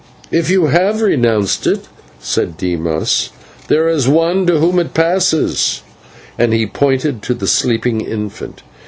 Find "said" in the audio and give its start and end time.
2.19-2.57